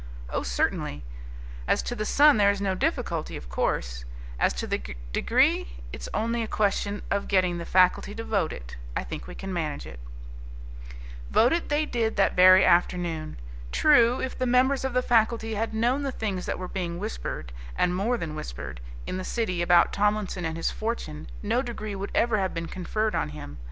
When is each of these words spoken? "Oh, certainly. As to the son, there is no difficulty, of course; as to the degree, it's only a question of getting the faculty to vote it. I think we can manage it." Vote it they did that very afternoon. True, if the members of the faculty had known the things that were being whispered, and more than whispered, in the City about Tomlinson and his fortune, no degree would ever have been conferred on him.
"Oh, 0.31 0.41
certainly. 0.41 1.03
As 1.67 1.83
to 1.83 1.93
the 1.93 2.07
son, 2.07 2.37
there 2.37 2.49
is 2.49 2.59
no 2.59 2.73
difficulty, 2.73 3.37
of 3.37 3.49
course; 3.49 4.03
as 4.39 4.51
to 4.53 4.65
the 4.65 4.81
degree, 5.13 5.73
it's 5.93 6.09
only 6.11 6.41
a 6.41 6.47
question 6.47 7.03
of 7.11 7.27
getting 7.27 7.59
the 7.59 7.65
faculty 7.67 8.15
to 8.15 8.23
vote 8.23 8.51
it. 8.51 8.77
I 8.97 9.03
think 9.03 9.27
we 9.27 9.35
can 9.35 9.53
manage 9.53 9.85
it." 9.85 9.99
Vote 11.29 11.53
it 11.53 11.69
they 11.69 11.85
did 11.85 12.15
that 12.15 12.35
very 12.35 12.65
afternoon. 12.65 13.37
True, 13.71 14.19
if 14.19 14.35
the 14.35 14.47
members 14.47 14.83
of 14.83 14.93
the 14.93 15.03
faculty 15.03 15.53
had 15.53 15.71
known 15.71 16.01
the 16.01 16.11
things 16.11 16.47
that 16.47 16.57
were 16.57 16.67
being 16.67 16.97
whispered, 16.97 17.53
and 17.77 17.95
more 17.95 18.17
than 18.17 18.33
whispered, 18.33 18.81
in 19.05 19.17
the 19.17 19.23
City 19.23 19.61
about 19.61 19.93
Tomlinson 19.93 20.45
and 20.45 20.57
his 20.57 20.71
fortune, 20.71 21.27
no 21.43 21.61
degree 21.61 21.93
would 21.93 22.09
ever 22.15 22.39
have 22.39 22.55
been 22.55 22.67
conferred 22.67 23.13
on 23.13 23.29
him. 23.37 23.59